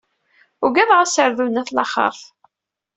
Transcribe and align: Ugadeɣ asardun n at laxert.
Ugadeɣ 0.65 0.99
asardun 1.01 1.55
n 1.57 1.61
at 1.61 1.69
laxert. 1.75 2.21